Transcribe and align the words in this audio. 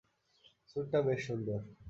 স্যুটটা 0.67 0.99
বেশ 1.01 1.19
সুন্দর। 1.27 1.59